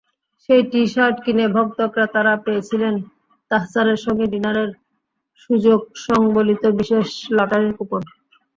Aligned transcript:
সেই 0.43 0.61
টি-শার্ট 0.71 1.17
কিনে 1.25 1.45
ভক্ত-ক্রেতারা 1.55 2.33
পেয়েছিলেন 2.45 2.93
তাহসানের 3.51 3.99
সঙ্গে 4.05 4.25
ডিনারের 4.33 4.69
সুযোগসংবলিত 5.41 6.63
বিশেষ 6.79 7.07
লটারির 7.37 7.73
কুপন। 7.77 8.01